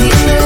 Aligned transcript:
You. 0.00 0.43